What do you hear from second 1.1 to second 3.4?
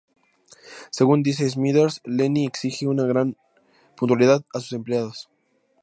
dice Smithers, Lenny exige una gran